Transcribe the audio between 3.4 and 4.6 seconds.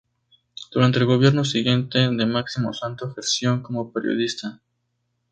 como periodista.